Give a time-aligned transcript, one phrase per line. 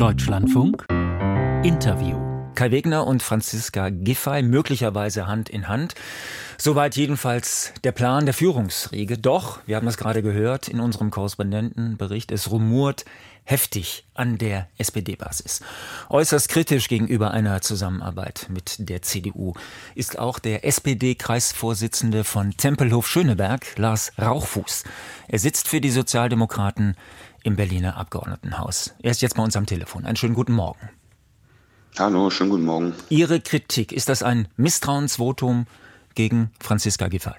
[0.00, 0.86] Deutschlandfunk
[1.62, 2.29] Interview.
[2.54, 5.94] Kai Wegner und Franziska Giffey möglicherweise Hand in Hand.
[6.58, 9.16] Soweit jedenfalls der Plan der Führungsriege.
[9.16, 13.06] Doch, wir haben das gerade gehört in unserem Korrespondentenbericht, es rumort
[13.44, 15.60] heftig an der SPD-Basis.
[16.10, 19.54] Äußerst kritisch gegenüber einer Zusammenarbeit mit der CDU
[19.94, 24.84] ist auch der SPD-Kreisvorsitzende von Tempelhof-Schöneberg, Lars Rauchfuß.
[25.28, 26.96] Er sitzt für die Sozialdemokraten
[27.42, 28.94] im Berliner Abgeordnetenhaus.
[29.02, 30.04] Er ist jetzt bei uns am Telefon.
[30.04, 30.90] Einen schönen guten Morgen.
[31.98, 32.94] Hallo, schönen guten Morgen.
[33.08, 35.66] Ihre Kritik, ist das ein Misstrauensvotum
[36.14, 37.34] gegen Franziska Giffey?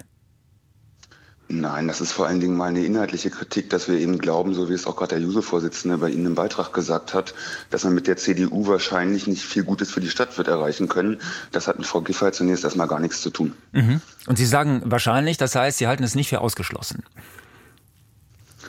[1.48, 4.72] Nein, das ist vor allen Dingen meine inhaltliche Kritik, dass wir eben glauben, so wie
[4.72, 7.34] es auch gerade der Juso-Vorsitzende bei Ihnen im Beitrag gesagt hat,
[7.68, 11.20] dass man mit der CDU wahrscheinlich nicht viel Gutes für die Stadt wird erreichen können.
[11.50, 13.52] Das hat mit Frau Giffey zunächst erstmal gar nichts zu tun.
[13.72, 14.00] Mhm.
[14.26, 17.02] Und Sie sagen wahrscheinlich, das heißt, Sie halten es nicht für ausgeschlossen.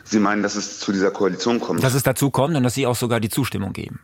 [0.04, 1.82] Sie meinen, dass es zu dieser Koalition kommt?
[1.84, 4.02] Dass es dazu kommt und dass Sie auch sogar die Zustimmung geben.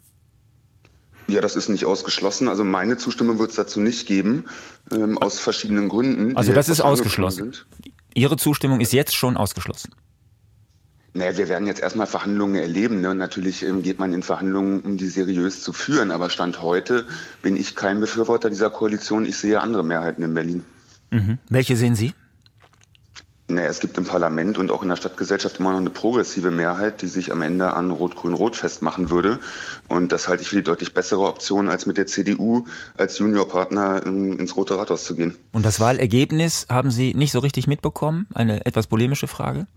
[1.29, 2.47] Ja, das ist nicht ausgeschlossen.
[2.47, 4.45] Also meine Zustimmung wird es dazu nicht geben,
[4.91, 6.35] ähm, aus verschiedenen Gründen.
[6.35, 7.55] Also das ist ausgeschlossen.
[8.13, 9.93] Ihre Zustimmung ist jetzt schon ausgeschlossen.
[11.13, 13.01] Naja, wir werden jetzt erstmal Verhandlungen erleben.
[13.01, 13.15] Ne?
[13.15, 16.11] Natürlich ähm, geht man in Verhandlungen, um die seriös zu führen.
[16.11, 17.05] Aber Stand heute
[17.41, 19.25] bin ich kein Befürworter dieser Koalition.
[19.25, 20.63] Ich sehe andere Mehrheiten in Berlin.
[21.11, 21.39] Mhm.
[21.49, 22.13] Welche sehen Sie?
[23.59, 27.01] Naja, es gibt im Parlament und auch in der Stadtgesellschaft immer noch eine progressive Mehrheit,
[27.01, 29.39] die sich am Ende an Rot-Grün-Rot festmachen würde.
[29.89, 32.63] Und das halte ich für die deutlich bessere Option, als mit der CDU
[32.95, 35.35] als Juniorpartner ins Rote Rathaus zu gehen.
[35.51, 38.27] Und das Wahlergebnis haben Sie nicht so richtig mitbekommen?
[38.33, 39.67] Eine etwas polemische Frage?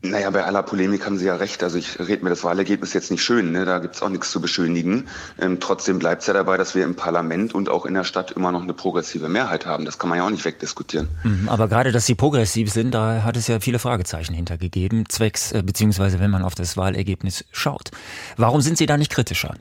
[0.00, 1.64] Naja, bei aller Polemik haben Sie ja recht.
[1.64, 3.64] Also ich rede mir das Wahlergebnis jetzt nicht schön, ne?
[3.64, 5.08] da gibt's auch nichts zu beschönigen.
[5.40, 8.30] Ähm, trotzdem bleibt es ja dabei, dass wir im Parlament und auch in der Stadt
[8.30, 9.84] immer noch eine progressive Mehrheit haben.
[9.84, 11.08] Das kann man ja auch nicht wegdiskutieren.
[11.24, 15.50] Mhm, aber gerade, dass Sie progressiv sind, da hat es ja viele Fragezeichen hintergegeben, zwecks,
[15.50, 17.90] äh, beziehungsweise wenn man auf das Wahlergebnis schaut.
[18.36, 19.56] Warum sind Sie da nicht kritischer?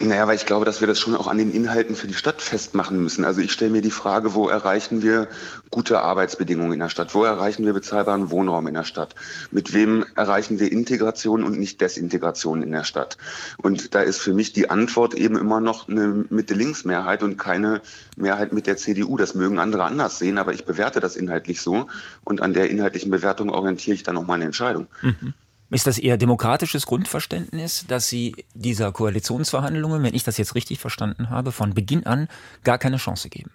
[0.00, 2.40] Naja, weil ich glaube, dass wir das schon auch an den Inhalten für die Stadt
[2.40, 3.24] festmachen müssen.
[3.24, 5.26] Also ich stelle mir die Frage, wo erreichen wir
[5.70, 7.16] gute Arbeitsbedingungen in der Stadt?
[7.16, 9.16] Wo erreichen wir bezahlbaren Wohnraum in der Stadt?
[9.50, 13.18] Mit wem erreichen wir Integration und nicht Desintegration in der Stadt?
[13.56, 17.80] Und da ist für mich die Antwort eben immer noch eine Mitte-Links-Mehrheit und keine
[18.16, 19.16] Mehrheit mit der CDU.
[19.16, 21.88] Das mögen andere anders sehen, aber ich bewerte das inhaltlich so.
[22.22, 24.86] Und an der inhaltlichen Bewertung orientiere ich dann auch meine Entscheidung.
[25.02, 25.34] Mhm.
[25.70, 31.28] Ist das Ihr demokratisches Grundverständnis, dass Sie dieser Koalitionsverhandlungen, wenn ich das jetzt richtig verstanden
[31.28, 32.28] habe, von Beginn an
[32.64, 33.50] gar keine Chance geben?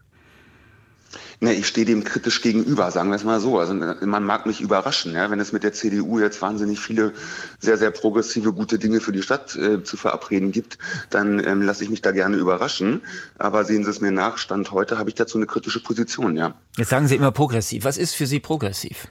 [1.39, 3.59] Ne, ich stehe dem kritisch gegenüber, sagen wir es mal so.
[3.59, 7.13] Also man mag mich überraschen, ja, wenn es mit der CDU jetzt wahnsinnig viele
[7.59, 10.77] sehr, sehr progressive, gute Dinge für die Stadt äh, zu verabreden gibt,
[11.09, 13.01] dann ähm, lasse ich mich da gerne überraschen.
[13.37, 16.53] Aber sehen Sie es mir nach, Stand heute habe ich dazu eine kritische Position, ja.
[16.77, 17.83] Jetzt sagen Sie immer progressiv.
[17.83, 19.07] Was ist für Sie progressiv?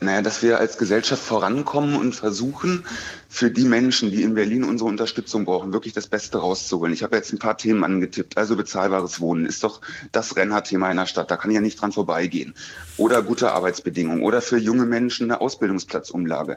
[0.00, 2.84] Naja, dass wir als Gesellschaft vorankommen und versuchen,
[3.36, 6.94] für die Menschen, die in Berlin unsere Unterstützung brauchen, wirklich das Beste rauszuholen.
[6.94, 8.38] Ich habe jetzt ein paar Themen angetippt.
[8.38, 11.30] Also bezahlbares Wohnen ist doch das Rennerthema in der Stadt.
[11.30, 12.54] Da kann ich ja nicht dran vorbeigehen.
[12.96, 14.22] Oder gute Arbeitsbedingungen.
[14.22, 16.56] Oder für junge Menschen eine Ausbildungsplatzumlage.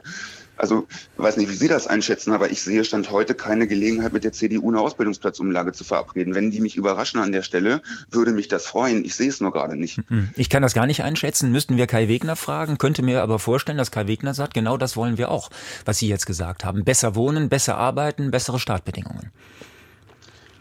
[0.60, 0.86] Also,
[1.16, 4.32] weiß nicht, wie Sie das einschätzen, aber ich sehe Stand heute keine Gelegenheit, mit der
[4.32, 6.34] CDU eine Ausbildungsplatzumlage zu verabreden.
[6.34, 7.80] Wenn die mich überraschen an der Stelle,
[8.10, 9.02] würde mich das freuen.
[9.02, 10.02] Ich sehe es nur gerade nicht.
[10.08, 11.50] Hm, ich kann das gar nicht einschätzen.
[11.50, 14.98] Müssten wir Kai Wegner fragen, könnte mir aber vorstellen, dass Kai Wegner sagt, genau das
[14.98, 15.48] wollen wir auch,
[15.86, 16.69] was Sie jetzt gesagt haben.
[16.72, 19.30] Besser wohnen, besser arbeiten, bessere Startbedingungen.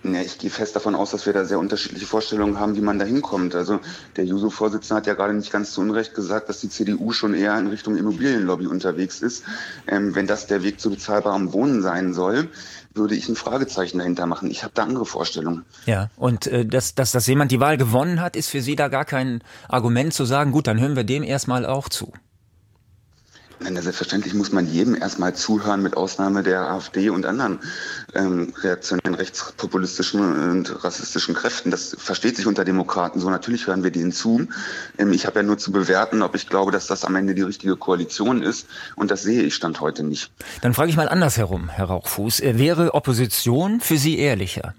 [0.03, 2.99] Ja, ich gehe fest davon aus, dass wir da sehr unterschiedliche Vorstellungen haben, wie man
[2.99, 3.53] da hinkommt.
[3.53, 3.81] Also
[4.15, 7.57] der Juso-Vorsitzende hat ja gerade nicht ganz zu Unrecht gesagt, dass die CDU schon eher
[7.59, 9.43] in Richtung Immobilienlobby unterwegs ist.
[9.87, 12.47] Ähm, wenn das der Weg zu bezahlbarem Wohnen sein soll,
[12.93, 14.49] würde ich ein Fragezeichen dahinter machen.
[14.49, 15.65] Ich habe da andere Vorstellungen.
[15.85, 18.87] Ja, und äh, dass, dass, dass jemand die Wahl gewonnen hat, ist für Sie da
[18.87, 22.13] gar kein Argument zu sagen, gut, dann hören wir dem erstmal auch zu.
[23.61, 27.59] Nein, selbstverständlich muss man jedem erstmal zuhören, mit Ausnahme der AfD und anderen
[28.13, 30.21] ähm, reaktionären rechtspopulistischen
[30.51, 31.69] und rassistischen Kräften.
[31.69, 33.29] Das versteht sich unter Demokraten so.
[33.29, 34.47] Natürlich hören wir denen zu.
[34.97, 37.41] Ähm, ich habe ja nur zu bewerten, ob ich glaube, dass das am Ende die
[37.41, 38.65] richtige Koalition ist.
[38.95, 40.31] Und das sehe ich Stand heute nicht.
[40.61, 42.39] Dann frage ich mal andersherum, Herr Rauchfuß.
[42.39, 44.73] Äh, wäre Opposition für Sie ehrlicher?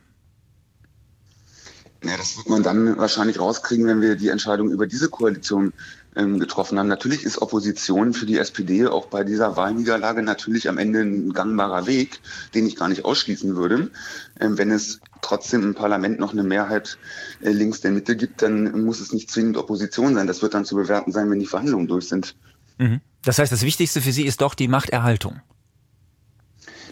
[2.03, 5.75] Ja, das wird man dann wahrscheinlich rauskriegen, wenn wir die Entscheidung über diese Koalition
[6.17, 6.89] ähm, getroffen haben.
[6.89, 11.87] Natürlich ist Opposition für die SPD auch bei dieser Wahlniederlage natürlich am Ende ein gangbarer
[11.87, 12.21] Weg,
[12.55, 13.91] den ich gar nicht ausschließen würde.
[14.39, 16.99] Ähm, wenn es trotzdem im Parlament noch eine Mehrheit
[17.41, 20.27] äh, links der Mitte gibt, dann muss es nicht zwingend Opposition sein.
[20.27, 22.35] Das wird dann zu bewerten sein, wenn die Verhandlungen durch sind.
[22.79, 23.01] Mhm.
[23.23, 25.41] Das heißt, das Wichtigste für Sie ist doch die Machterhaltung.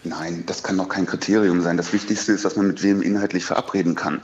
[0.03, 1.75] Nein, das kann doch kein Kriterium sein.
[1.75, 4.21] Das Wichtigste ist, dass man mit wem inhaltlich verabreden kann.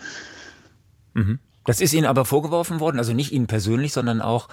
[1.14, 1.40] Mhm.
[1.66, 4.48] Das ist Ihnen aber vorgeworfen worden, also nicht Ihnen persönlich, sondern auch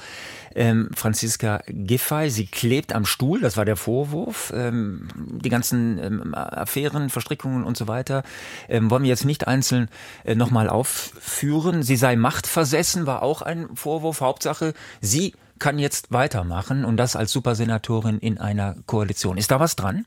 [0.55, 2.31] ähm, Franziska Giffey.
[2.31, 4.53] Sie klebt am Stuhl, das war der Vorwurf.
[4.55, 8.23] Ähm, die ganzen ähm, Affären, Verstrickungen und so weiter
[8.69, 9.89] ähm, wollen wir jetzt nicht einzeln
[10.25, 11.83] äh, nochmal aufführen.
[11.83, 14.21] Sie sei machtversessen, war auch ein Vorwurf.
[14.23, 19.37] Hauptsache, sie kann jetzt weitermachen und das als Supersenatorin in einer Koalition.
[19.37, 20.07] Ist da was dran?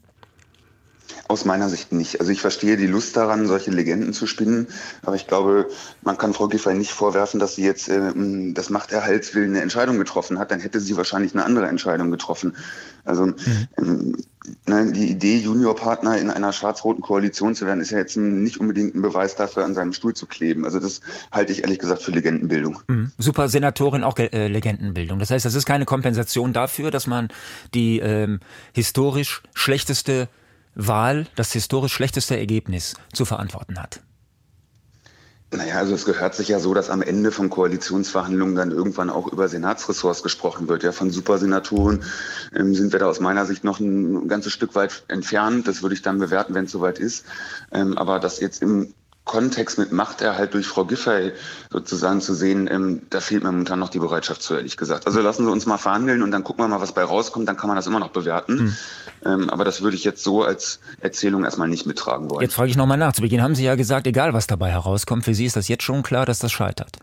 [1.27, 2.19] Aus meiner Sicht nicht.
[2.19, 4.67] Also ich verstehe die Lust daran, solche Legenden zu spinnen,
[5.03, 5.69] aber ich glaube,
[6.03, 8.13] man kann Frau Giffey nicht vorwerfen, dass sie jetzt äh,
[8.53, 10.51] das Machterhaltswillen eine Entscheidung getroffen hat.
[10.51, 12.55] Dann hätte sie wahrscheinlich eine andere Entscheidung getroffen.
[13.05, 13.35] Also mhm.
[13.77, 14.15] ähm,
[14.67, 18.95] ne, die Idee, Juniorpartner in einer schwarz-roten Koalition zu werden, ist ja jetzt nicht unbedingt
[18.95, 20.65] ein Beweis dafür, an seinem Stuhl zu kleben.
[20.65, 22.79] Also das halte ich ehrlich gesagt für Legendenbildung.
[22.87, 23.11] Mhm.
[23.17, 25.19] Super Senatorin, auch äh, Legendenbildung.
[25.19, 27.29] Das heißt, das ist keine Kompensation dafür, dass man
[27.73, 28.39] die ähm,
[28.73, 30.27] historisch schlechteste
[30.75, 34.01] Wahl das historisch schlechteste Ergebnis zu verantworten hat?
[35.51, 39.31] Naja, also es gehört sich ja so, dass am Ende von Koalitionsverhandlungen dann irgendwann auch
[39.31, 40.83] über Senatsressorts gesprochen wird.
[40.83, 42.03] Ja, von Supersenatoren
[42.53, 45.67] ähm, sind wir da aus meiner Sicht noch ein ganzes Stück weit entfernt.
[45.67, 47.25] Das würde ich dann bewerten, wenn es soweit ist.
[47.71, 48.93] Ähm, aber das jetzt im
[49.25, 51.33] Kontext mit Machterhalt durch Frau Giffey
[51.71, 55.07] sozusagen zu sehen, ähm, da fehlt mir momentan noch die Bereitschaft zu, ehrlich gesagt.
[55.07, 57.57] Also lassen Sie uns mal verhandeln und dann gucken wir mal, was bei rauskommt, dann
[57.57, 58.55] kann man das immer noch bewerten.
[58.55, 58.75] Mhm.
[59.25, 62.43] Ähm, aber das würde ich jetzt so als Erzählung erstmal nicht mittragen wollen.
[62.43, 63.13] Jetzt frage ich nochmal nach.
[63.13, 65.83] Zu Beginn haben Sie ja gesagt, egal was dabei herauskommt, für Sie ist das jetzt
[65.83, 66.97] schon klar, dass das scheitert.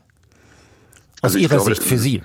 [1.23, 2.23] Aus also Ihrer glaube, Sicht, für Sie.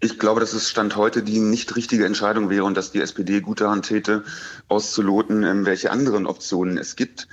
[0.00, 3.40] Ich glaube, dass es Stand heute die nicht richtige Entscheidung wäre und dass die SPD
[3.40, 4.24] gut daran täte,
[4.68, 7.28] auszuloten, ähm, welche anderen Optionen es gibt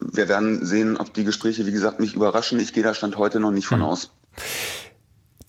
[0.00, 2.58] wir werden sehen, ob die Gespräche, wie gesagt, mich überraschen.
[2.58, 3.86] Ich gehe da Stand heute noch nicht von hm.
[3.86, 4.10] aus.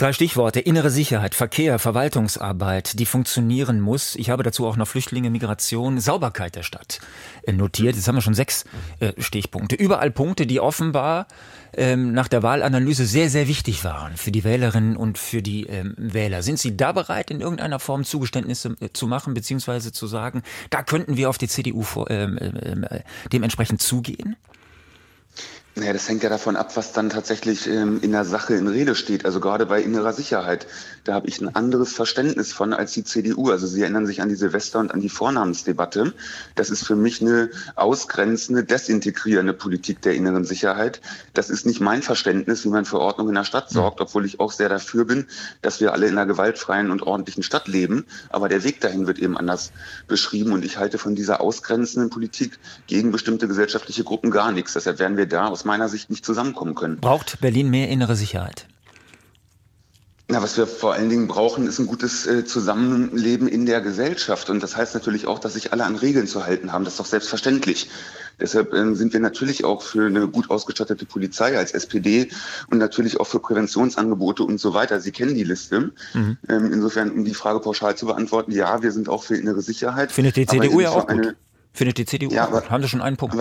[0.01, 0.59] Drei Stichworte.
[0.59, 4.15] Innere Sicherheit, Verkehr, Verwaltungsarbeit, die funktionieren muss.
[4.15, 7.01] Ich habe dazu auch noch Flüchtlinge, Migration, Sauberkeit der Stadt
[7.43, 7.95] äh, notiert.
[7.95, 8.65] Jetzt haben wir schon sechs
[8.99, 9.75] äh, Stichpunkte.
[9.75, 11.27] Überall Punkte, die offenbar
[11.77, 15.93] ähm, nach der Wahlanalyse sehr, sehr wichtig waren für die Wählerinnen und für die ähm,
[15.97, 16.41] Wähler.
[16.41, 20.81] Sind Sie da bereit, in irgendeiner Form Zugeständnisse äh, zu machen, beziehungsweise zu sagen, da
[20.81, 23.01] könnten wir auf die CDU ähm, ähm äh,
[23.31, 24.35] dementsprechend zugehen?
[25.75, 28.93] Naja, das hängt ja davon ab, was dann tatsächlich ähm, in der Sache in Rede
[28.93, 29.23] steht.
[29.23, 30.67] Also gerade bei innerer Sicherheit,
[31.05, 33.49] da habe ich ein anderes Verständnis von als die CDU.
[33.49, 36.13] Also Sie erinnern sich an die Silvester- und an die Vornamensdebatte.
[36.55, 40.99] Das ist für mich eine ausgrenzende, desintegrierende Politik der inneren Sicherheit.
[41.33, 44.41] Das ist nicht mein Verständnis, wie man für Ordnung in der Stadt sorgt, obwohl ich
[44.41, 45.27] auch sehr dafür bin,
[45.61, 48.05] dass wir alle in einer gewaltfreien und ordentlichen Stadt leben.
[48.29, 49.71] Aber der Weg dahin wird eben anders
[50.09, 50.51] beschrieben.
[50.51, 54.73] Und ich halte von dieser ausgrenzenden Politik gegen bestimmte gesellschaftliche Gruppen gar nichts.
[54.73, 56.97] Deshalb werden wir da aus aus meiner Sicht nicht zusammenkommen können.
[56.97, 58.65] Braucht Berlin mehr innere Sicherheit?
[60.27, 64.49] Na, was wir vor allen Dingen brauchen, ist ein gutes äh, Zusammenleben in der Gesellschaft.
[64.49, 66.83] Und das heißt natürlich auch, dass sich alle an Regeln zu halten haben.
[66.83, 67.89] Das ist doch selbstverständlich.
[68.39, 72.29] Deshalb äh, sind wir natürlich auch für eine gut ausgestattete Polizei als SPD
[72.71, 74.99] und natürlich auch für Präventionsangebote und so weiter.
[74.99, 75.91] Sie kennen die Liste.
[76.13, 76.37] Mhm.
[76.49, 80.11] Ähm, insofern, um die Frage pauschal zu beantworten, ja, wir sind auch für innere Sicherheit.
[80.11, 81.35] Findet die CDU ja auch gut.
[81.73, 83.35] Findet die CDU ja, aber, Haben Sie schon einen Punkt?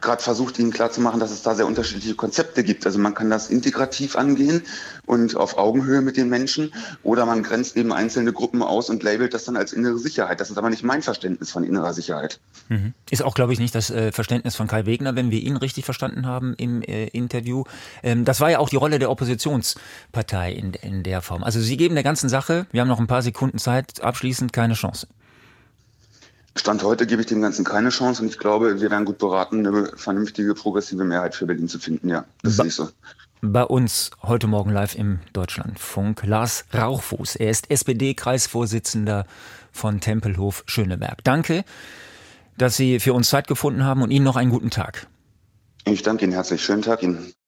[0.00, 2.86] Gerade versucht, ihnen klarzumachen, dass es da sehr unterschiedliche Konzepte gibt.
[2.86, 4.62] Also man kann das integrativ angehen
[5.06, 6.72] und auf Augenhöhe mit den Menschen
[7.02, 10.40] oder man grenzt eben einzelne Gruppen aus und labelt das dann als innere Sicherheit.
[10.40, 12.40] Das ist aber nicht mein Verständnis von innerer Sicherheit.
[12.68, 12.94] Mhm.
[13.10, 15.84] Ist auch, glaube ich, nicht das äh, Verständnis von Kai Wegner, wenn wir ihn richtig
[15.84, 17.64] verstanden haben im äh, Interview.
[18.02, 21.42] Ähm, das war ja auch die Rolle der Oppositionspartei in, in der Form.
[21.42, 24.74] Also Sie geben der ganzen Sache, wir haben noch ein paar Sekunden Zeit, abschließend keine
[24.74, 25.06] Chance.
[26.58, 29.66] Stand heute gebe ich dem Ganzen keine Chance und ich glaube, wir wären gut beraten,
[29.66, 32.08] eine vernünftige, progressive Mehrheit für Berlin zu finden.
[32.08, 32.88] Ja, das ba ist nicht so.
[33.40, 37.36] Bei uns heute Morgen live im Deutschlandfunk Lars Rauchfuß.
[37.36, 39.26] Er ist SPD-Kreisvorsitzender
[39.70, 41.22] von Tempelhof Schöneberg.
[41.22, 41.64] Danke,
[42.56, 45.06] dass Sie für uns Zeit gefunden haben und Ihnen noch einen guten Tag.
[45.84, 46.64] Ich danke Ihnen herzlich.
[46.64, 47.32] Schönen Tag Ihnen.